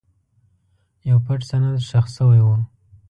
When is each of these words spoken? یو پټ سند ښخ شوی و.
یو 1.09 1.17
پټ 1.25 1.39
سند 1.49 1.65
ښخ 1.87 2.05
شوی 2.15 2.41
و. 2.43 2.47